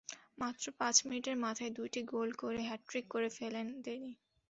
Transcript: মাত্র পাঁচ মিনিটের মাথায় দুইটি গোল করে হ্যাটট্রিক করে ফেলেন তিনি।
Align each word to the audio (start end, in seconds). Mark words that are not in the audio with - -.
মাত্র 0.37 0.65
পাঁচ 0.79 0.95
মিনিটের 1.05 1.37
মাথায় 1.45 1.71
দুইটি 1.77 1.99
গোল 2.11 2.29
করে 2.41 2.59
হ্যাটট্রিক 2.67 3.05
করে 3.13 3.29
ফেলেন 3.37 3.67
তিনি। 3.77 4.11